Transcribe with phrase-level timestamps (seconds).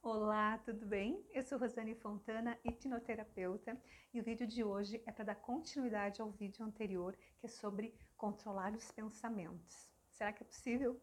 [0.00, 1.26] Olá, tudo bem?
[1.34, 3.76] Eu sou Rosane Fontana, hipnoterapeuta,
[4.14, 7.92] e o vídeo de hoje é para dar continuidade ao vídeo anterior, que é sobre
[8.16, 9.90] controlar os pensamentos.
[10.08, 11.00] Será que é possível?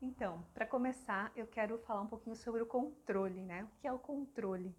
[0.00, 3.64] Então, para começar, eu quero falar um pouquinho sobre o controle, né?
[3.64, 4.74] O que é o controle?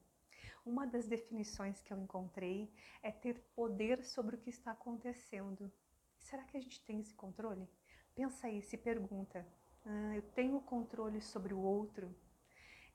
[0.66, 2.74] Uma das definições que eu encontrei
[3.04, 5.72] é ter poder sobre o que está acontecendo.
[6.18, 7.70] Será que a gente tem esse controle?
[8.16, 9.46] Pensa aí, se pergunta.
[9.86, 12.14] Ah, eu tenho controle sobre o outro?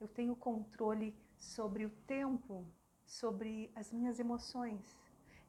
[0.00, 2.66] Eu tenho controle sobre o tempo,
[3.04, 4.98] sobre as minhas emoções,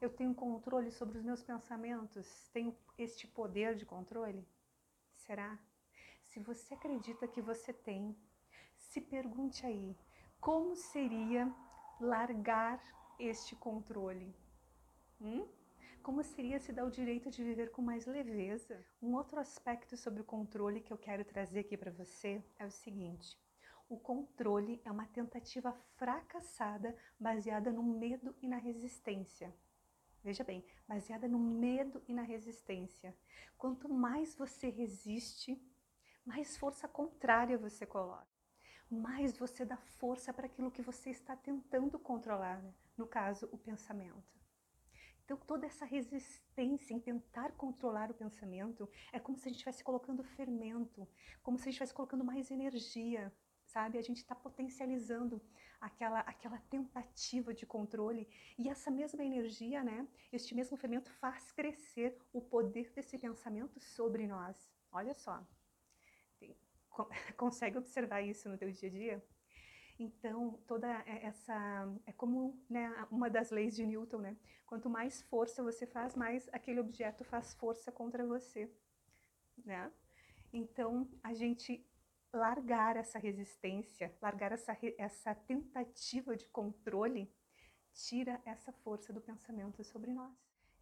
[0.01, 4.47] eu tenho controle sobre os meus pensamentos, tenho este poder de controle?
[5.13, 5.59] Será?
[6.23, 8.15] Se você acredita que você tem,
[8.77, 9.97] se pergunte aí,
[10.39, 11.53] como seria
[11.99, 12.81] largar
[13.19, 14.33] este controle?
[15.19, 15.45] Hum?
[16.01, 18.83] Como seria se dar o direito de viver com mais leveza?
[19.01, 22.71] Um outro aspecto sobre o controle que eu quero trazer aqui para você é o
[22.71, 23.37] seguinte:
[23.89, 29.53] o controle é uma tentativa fracassada baseada no medo e na resistência.
[30.23, 33.17] Veja bem, baseada no medo e na resistência.
[33.57, 35.59] Quanto mais você resiste,
[36.23, 38.27] mais força contrária você coloca.
[38.91, 42.73] Mais você dá força para aquilo que você está tentando controlar, né?
[42.97, 44.39] no caso, o pensamento.
[45.23, 49.83] Então, toda essa resistência em tentar controlar o pensamento é como se a gente estivesse
[49.83, 51.07] colocando fermento,
[51.43, 53.31] como se a gente estivesse colocando mais energia,
[53.69, 53.97] sabe?
[53.97, 55.41] A gente está potencializando
[55.79, 60.07] aquela, aquela tentativa de controle e essa mesma energia, né?
[60.31, 64.57] Este mesmo fermento faz crescer o poder desse pensamento sobre nós.
[64.91, 65.45] Olha só,
[67.37, 69.25] consegue observar isso no teu dia a dia?
[69.99, 71.53] Então, toda essa
[72.05, 74.37] é como né, uma das leis de Newton, né?
[74.65, 78.71] Quanto mais força você faz, mais aquele objeto faz força contra você,
[79.65, 79.91] né?
[80.53, 81.85] Então, a gente
[82.33, 87.31] largar essa resistência, largar essa, essa tentativa de controle,
[87.93, 90.33] tira essa força do pensamento sobre nós.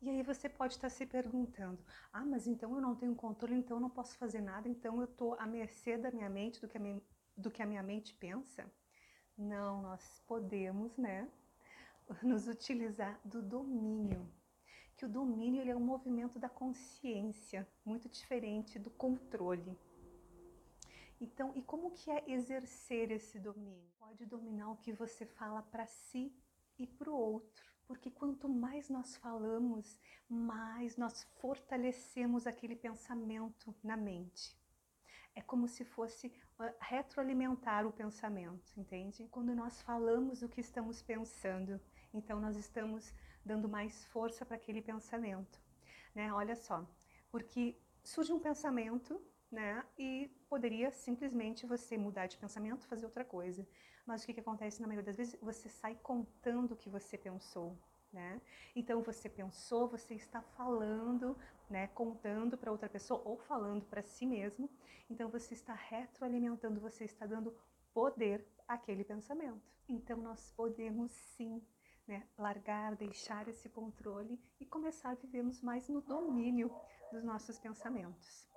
[0.01, 1.83] E aí você pode estar se perguntando,
[2.13, 5.05] ah, mas então eu não tenho controle, então eu não posso fazer nada, então eu
[5.05, 7.01] estou à mercê da minha mente, do que, a minha,
[7.35, 8.71] do que a minha mente pensa?
[9.35, 11.27] Não, nós podemos, né,
[12.21, 14.31] nos utilizar do domínio.
[14.95, 19.77] Que o domínio ele é um movimento da consciência, muito diferente do controle.
[21.19, 23.89] Então, e como que é exercer esse domínio?
[23.97, 26.31] Pode dominar o que você fala para si
[26.77, 27.65] e para o outro.
[27.87, 34.55] Porque quanto mais nós falamos, mais nós fortalecemos aquele pensamento na mente.
[35.33, 36.27] É como se fosse
[36.59, 39.27] uh, retroalimentar o pensamento, entende?
[39.29, 41.79] Quando nós falamos o que estamos pensando,
[42.13, 43.13] então nós estamos
[43.45, 45.59] dando mais força para aquele pensamento.
[46.13, 46.33] Né?
[46.33, 46.85] Olha só,
[47.31, 49.83] porque surge um pensamento né?
[49.97, 53.67] E poderia simplesmente você mudar de pensamento, fazer outra coisa.
[54.05, 55.39] Mas o que, que acontece na maioria das vezes?
[55.41, 57.77] Você sai contando o que você pensou,
[58.11, 58.41] né?
[58.75, 61.37] Então você pensou, você está falando,
[61.69, 64.69] né, contando para outra pessoa ou falando para si mesmo.
[65.09, 67.55] Então você está retroalimentando, você está dando
[67.93, 69.61] poder àquele pensamento.
[69.87, 71.61] Então nós podemos sim
[72.07, 76.71] né, largar, deixar esse controle e começar a vivermos mais no domínio
[77.11, 78.47] dos nossos pensamentos.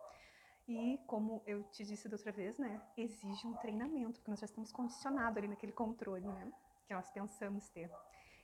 [0.72, 4.44] E como eu te disse da outra vez, né, exige um treinamento, porque nós já
[4.44, 6.52] estamos condicionados ali naquele controle, né,
[6.86, 7.90] que nós pensamos ter.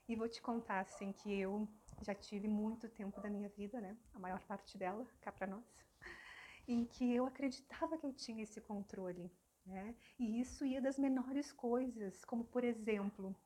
[0.08, 1.68] E vou te contar, assim, que eu
[2.02, 5.64] já tive muito tempo da minha vida, né, a maior parte dela, cá para nós,
[6.66, 9.30] em que eu acreditava que eu tinha esse controle,
[9.64, 13.36] né, e isso ia das menores coisas, como por exemplo,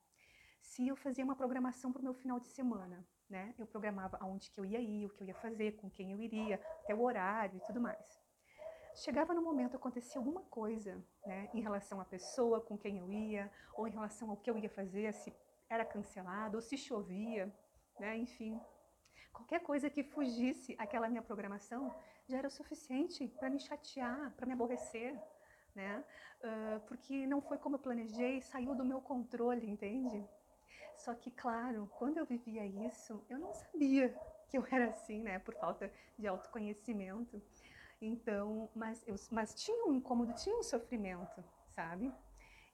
[0.62, 4.50] se eu fazia uma programação para o meu final de semana, né, eu programava aonde
[4.50, 7.02] que eu ia ir, o que eu ia fazer, com quem eu iria, até o
[7.02, 8.19] horário e tudo mais
[9.00, 13.50] chegava no momento, acontecia alguma coisa, né, em relação à pessoa com quem eu ia,
[13.74, 15.32] ou em relação ao que eu ia fazer, se
[15.68, 17.52] era cancelado, ou se chovia,
[17.98, 18.60] né, enfim.
[19.32, 21.94] Qualquer coisa que fugisse aquela minha programação
[22.28, 25.18] já era o suficiente para me chatear, para me aborrecer,
[25.74, 26.04] né?
[26.42, 30.24] Uh, porque não foi como eu planejei, saiu do meu controle, entende?
[30.96, 34.14] Só que, claro, quando eu vivia isso, eu não sabia
[34.48, 35.38] que eu era assim, né?
[35.38, 37.40] Por falta de autoconhecimento.
[38.00, 42.12] Então, mas, eu, mas tinha um incômodo, tinha um sofrimento, sabe?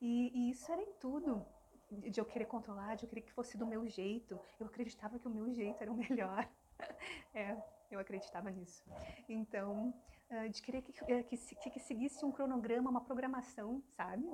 [0.01, 1.45] E, e isso era em tudo
[1.91, 4.39] de eu querer controlar, de eu querer que fosse do meu jeito.
[4.59, 6.49] Eu acreditava que o meu jeito era o melhor.
[7.35, 7.57] é,
[7.91, 8.85] eu acreditava nisso.
[9.29, 9.93] Então,
[10.29, 14.29] ah, de querer que, eh, que, que, que, seguisse um cronograma, uma programação, sabe?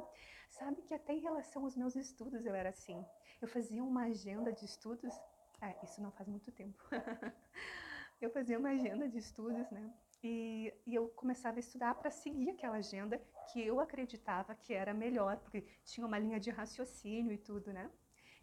[0.49, 3.05] Sabe que até em relação aos meus estudos eu era assim.
[3.41, 5.15] Eu fazia uma agenda de estudos.
[5.61, 6.83] É, isso não faz muito tempo.
[8.21, 9.93] eu fazia uma agenda de estudos, né?
[10.23, 13.21] E, e eu começava a estudar para seguir aquela agenda
[13.53, 17.91] que eu acreditava que era melhor, porque tinha uma linha de raciocínio e tudo, né?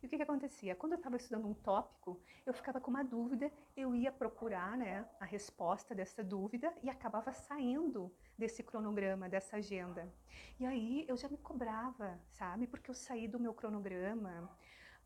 [0.02, 0.76] E o que, que acontecia?
[0.76, 5.06] Quando eu estava estudando um tópico, eu ficava com uma dúvida, eu ia procurar né,
[5.20, 10.12] a resposta dessa dúvida e acabava saindo desse cronograma, dessa agenda.
[10.58, 12.66] E aí eu já me cobrava, sabe?
[12.66, 14.50] Porque eu saí do meu cronograma,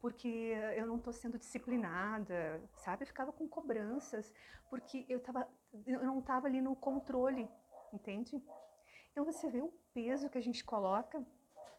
[0.04, 3.04] porque eu não estou sendo disciplinada, sabe?
[3.04, 4.34] Eu ficava com cobranças,
[4.70, 5.48] porque eu, tava,
[5.88, 7.50] eu não estava ali no controle,
[7.94, 8.44] entende?
[9.10, 11.26] Então você vê o peso que a gente coloca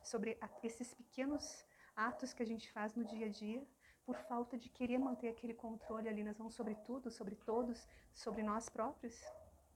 [0.03, 3.63] sobre esses pequenos atos que a gente faz no dia a dia
[4.07, 8.43] por falta de querer manter aquele controle ali nas mãos sobre tudo, sobre todos, sobre
[8.43, 9.23] nós próprios.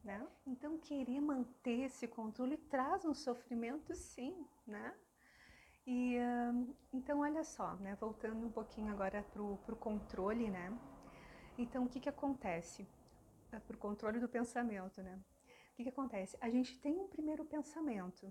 [0.03, 0.27] Né?
[0.47, 4.94] Então, querer manter esse controle traz um sofrimento, sim, né?
[5.90, 7.96] E uh, então, olha só, né?
[7.99, 10.67] Voltando um pouquinho agora para o controle, né?
[11.56, 12.87] Então, o que que acontece?
[13.50, 15.19] É para o controle do pensamento, né?
[15.73, 16.37] O que que acontece?
[16.43, 18.31] A gente tem um primeiro pensamento,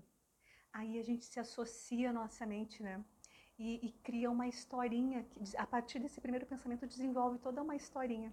[0.72, 3.04] aí a gente se associa à nossa mente, né?
[3.58, 5.24] e, e cria uma historinha.
[5.24, 8.32] Que, a partir desse primeiro pensamento, desenvolve toda uma historinha.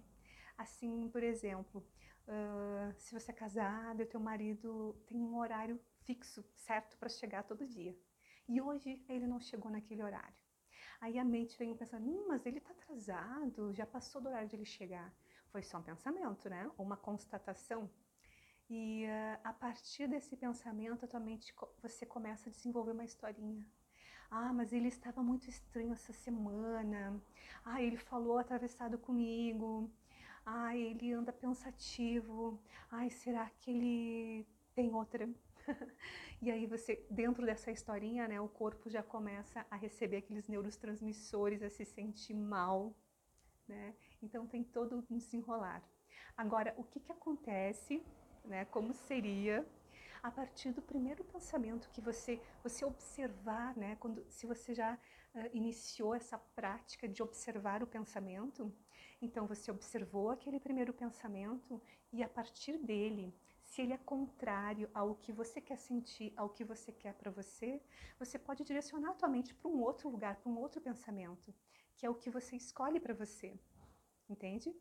[0.56, 1.84] Assim, por exemplo,
[2.28, 7.42] uh, se você é casado o teu marido tem um horário fixo, certo, para chegar
[7.42, 7.94] todo dia.
[8.48, 10.34] E hoje ele não chegou naquele horário.
[11.00, 14.56] Aí a mente vem pensando, hum, mas ele está atrasado, já passou do horário de
[14.56, 15.12] ele chegar.
[15.50, 16.70] Foi só um pensamento, né?
[16.78, 17.90] Uma constatação.
[18.68, 23.64] E uh, a partir desse pensamento, a tua mente, você começa a desenvolver uma historinha.
[24.30, 27.20] Ah, mas ele estava muito estranho essa semana.
[27.64, 29.90] Ah, ele falou atravessado comigo.
[30.44, 32.60] Ah, ele anda pensativo.
[32.90, 35.28] Ai, será que ele tem outra?
[36.42, 41.62] e aí você, dentro dessa historinha, né, o corpo já começa a receber aqueles neurotransmissores,
[41.62, 42.94] a se sentir mal,
[43.66, 43.94] né?
[44.22, 45.82] Então tem todo um desenrolar.
[46.36, 48.02] Agora, o que que acontece,
[48.44, 48.64] né?
[48.66, 49.66] Como seria
[50.22, 55.50] a partir do primeiro pensamento que você você observar, né, quando se você já uh,
[55.52, 58.72] iniciou essa prática de observar o pensamento,
[59.20, 61.80] então você observou aquele primeiro pensamento
[62.12, 63.34] e a partir dele,
[63.76, 67.82] se ele é contrário ao que você quer sentir, ao que você quer para você,
[68.18, 71.52] você pode direcionar a tua mente para um outro lugar, para um outro pensamento,
[71.94, 73.52] que é o que você escolhe para você.
[74.30, 74.74] Entende?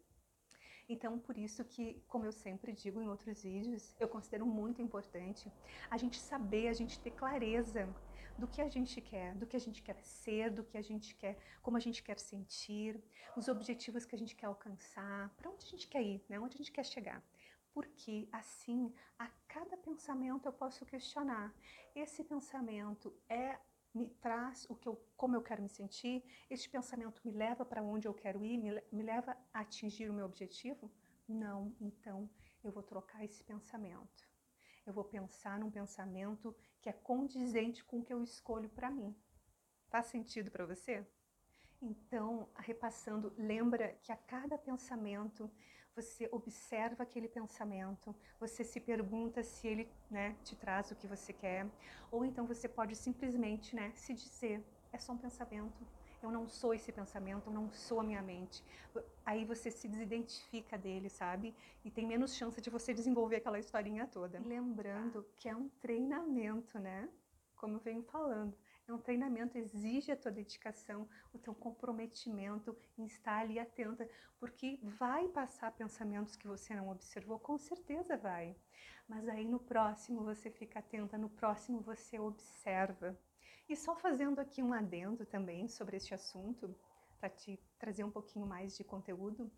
[0.88, 5.52] Então, por isso que, como eu sempre digo em outros vídeos, eu considero muito importante
[5.92, 7.94] a gente saber, a gente ter clareza
[8.38, 11.16] do que a gente quer, do que a gente quer ser, do que a gente
[11.16, 13.04] quer, como a gente quer sentir,
[13.36, 16.40] os objetivos que a gente quer alcançar, para onde a gente quer ir, né?
[16.40, 17.22] onde a gente quer chegar.
[17.76, 21.54] Porque assim, a cada pensamento eu posso questionar:
[21.94, 23.60] esse pensamento é
[23.94, 27.84] me traz o que eu, como eu quero me sentir, este pensamento me leva para
[27.84, 30.90] onde eu quero ir, me, me leva a atingir o meu objetivo?
[31.28, 32.30] Não, então
[32.64, 34.26] eu vou trocar esse pensamento.
[34.86, 39.14] Eu vou pensar num pensamento que é condizente com o que eu escolho para mim.
[39.90, 41.06] Faz sentido para você?
[41.82, 45.52] Então, repassando, lembra que a cada pensamento
[45.96, 51.32] você observa aquele pensamento, você se pergunta se ele né, te traz o que você
[51.32, 51.66] quer,
[52.12, 54.62] ou então você pode simplesmente né, se dizer:
[54.92, 55.88] é só um pensamento,
[56.22, 58.64] eu não sou esse pensamento, eu não sou a minha mente.
[59.26, 61.56] Aí você se desidentifica dele, sabe?
[61.84, 64.40] E tem menos chance de você desenvolver aquela historinha toda.
[64.40, 67.10] lembrando que é um treinamento, né?
[67.56, 68.56] Como eu venho falando.
[68.88, 74.08] É um treinamento, exige a tua dedicação, o teu comprometimento em estar ali atenta,
[74.40, 78.56] porque vai passar pensamentos que você não observou, com certeza vai.
[79.08, 83.18] Mas aí no próximo você fica atenta, no próximo você observa.
[83.68, 86.76] E só fazendo aqui um adendo também sobre este assunto,
[87.20, 89.52] para te trazer um pouquinho mais de conteúdo,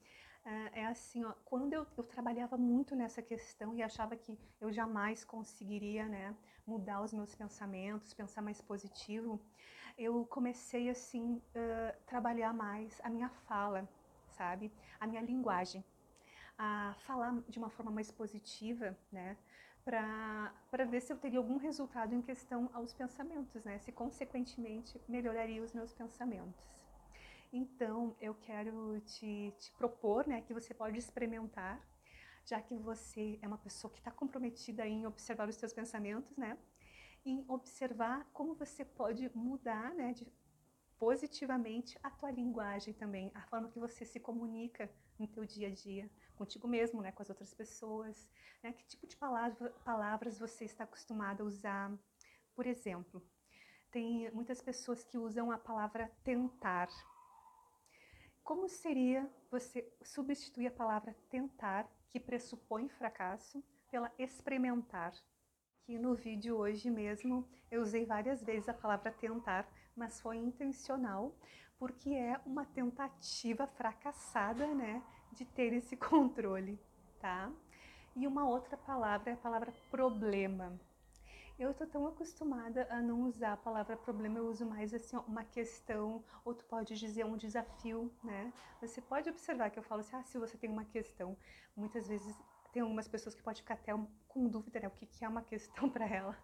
[0.47, 4.71] é, é assim, ó, quando eu, eu, trabalhava muito nessa questão e achava que eu
[4.71, 6.33] jamais conseguiria né,
[6.65, 9.41] mudar os meus pensamentos, pensar mais positivo,
[9.97, 13.87] eu comecei assim uh, trabalhar mais a minha fala,
[14.29, 15.83] sabe, a minha linguagem,
[16.57, 19.35] a falar de uma forma mais positiva, né,
[19.83, 25.61] para ver se eu teria algum resultado em questão aos pensamentos, né, se consequentemente melhoraria
[25.61, 26.76] os meus pensamentos.
[27.51, 31.81] Então, eu quero te, te propor né, que você pode experimentar,
[32.45, 36.57] já que você é uma pessoa que está comprometida em observar os seus pensamentos, né?
[37.25, 40.25] Em observar como você pode mudar né, de,
[40.97, 44.89] positivamente a tua linguagem também, a forma que você se comunica
[45.19, 48.29] no teu dia a dia, contigo mesmo, né, com as outras pessoas,
[48.63, 51.91] né, que tipo de palavra, palavras você está acostumado a usar.
[52.55, 53.21] Por exemplo,
[53.91, 56.87] tem muitas pessoas que usam a palavra tentar,
[58.47, 63.61] como seria você substituir a palavra tentar, que pressupõe fracasso,
[63.91, 65.11] pela experimentar,
[65.83, 71.35] que no vídeo hoje mesmo eu usei várias vezes a palavra tentar, mas foi intencional,
[71.77, 76.79] porque é uma tentativa fracassada, né, de ter esse controle,
[77.19, 77.51] tá?
[78.15, 80.79] E uma outra palavra é a palavra problema.
[81.59, 85.43] Eu tô tão acostumada a não usar a palavra problema, eu uso mais assim, uma
[85.43, 88.53] questão, ou tu pode dizer um desafio, né?
[88.79, 91.35] Você pode observar que eu falo assim, ah, se você tem uma questão,
[91.75, 92.39] muitas vezes
[92.71, 93.91] tem algumas pessoas que podem ficar até
[94.27, 94.87] com dúvida, né?
[94.87, 96.37] O que, que é uma questão para ela.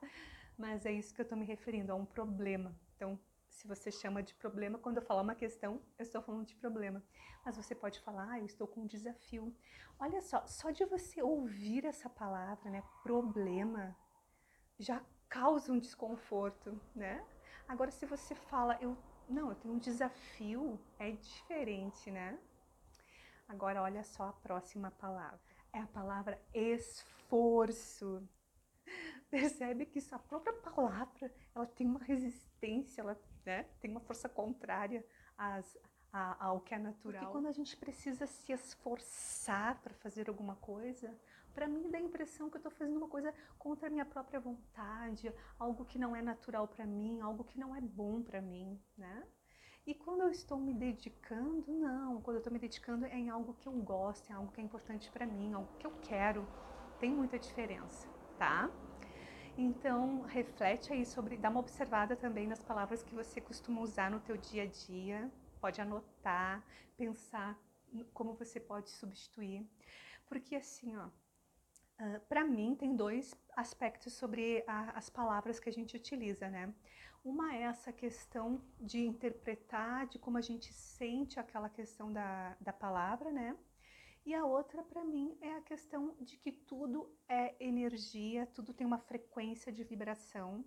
[0.58, 2.76] Mas é isso que eu estou me referindo, a um problema.
[2.96, 6.56] Então, se você chama de problema, quando eu falar uma questão, eu estou falando de
[6.56, 7.04] problema.
[7.46, 9.56] Mas você pode falar, ah, eu estou com um desafio.
[10.00, 13.96] Olha só, só de você ouvir essa palavra, né, problema,
[14.84, 17.26] já causa um desconforto, né?
[17.68, 18.96] Agora, se você fala, eu
[19.28, 22.38] não, eu tenho um desafio, é diferente, né?
[23.48, 25.40] Agora, olha só a próxima palavra.
[25.72, 28.28] É a palavra esforço.
[29.30, 34.30] Percebe que isso, a própria palavra, ela tem uma resistência, ela né, tem uma força
[34.30, 35.06] contrária
[35.38, 35.78] às,
[36.12, 37.22] ao que é natural.
[37.22, 41.18] Porque quando a gente precisa se esforçar para fazer alguma coisa,
[41.54, 44.40] para mim dá a impressão que eu estou fazendo uma coisa contra a minha própria
[44.40, 48.80] vontade, algo que não é natural para mim, algo que não é bom para mim,
[48.98, 49.24] né?
[49.86, 52.22] E quando eu estou me dedicando, não.
[52.22, 54.64] Quando eu estou me dedicando é em algo que eu gosto, é algo que é
[54.64, 56.48] importante para mim, algo que eu quero.
[57.00, 58.08] Tem muita diferença,
[58.38, 58.72] tá?
[59.58, 64.22] Então, reflete aí sobre, dá uma observada também nas palavras que você costuma usar no
[64.22, 65.30] teu dia a dia.
[65.60, 66.64] Pode anotar,
[66.98, 67.60] pensar
[68.14, 69.68] como você pode substituir.
[70.28, 71.10] Porque assim, ó,
[72.00, 76.74] Uh, para mim, tem dois aspectos sobre a, as palavras que a gente utiliza, né?
[77.24, 82.74] Uma é essa questão de interpretar, de como a gente sente aquela questão da, da
[82.74, 83.56] palavra, né?
[84.26, 88.88] E a outra, para mim, é a questão de que tudo é energia, tudo tem
[88.88, 90.66] uma frequência de vibração.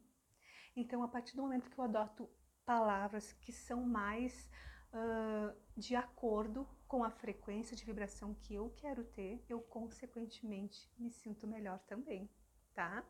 [0.75, 2.29] Então, a partir do momento que eu adoto
[2.67, 4.51] palavras que são mais
[4.93, 11.11] uh, de acordo com a frequência de vibração que eu quero ter, eu consequentemente me
[11.11, 12.31] sinto melhor também,
[12.75, 13.05] tá?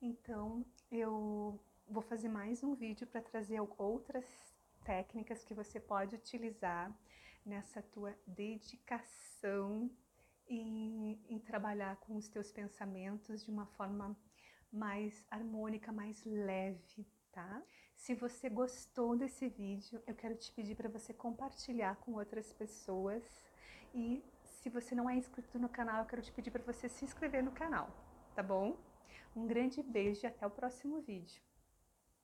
[0.00, 4.24] Então, eu vou fazer mais um vídeo para trazer outras
[4.84, 6.92] técnicas que você pode utilizar
[7.44, 9.90] nessa tua dedicação
[10.48, 14.16] em, em trabalhar com os teus pensamentos de uma forma
[14.72, 17.62] mais harmônica, mais leve, tá?
[17.94, 23.22] Se você gostou desse vídeo, eu quero te pedir para você compartilhar com outras pessoas
[23.94, 27.04] e se você não é inscrito no canal, eu quero te pedir para você se
[27.04, 27.90] inscrever no canal,
[28.34, 28.76] tá bom?
[29.34, 31.42] Um grande beijo e até o próximo vídeo.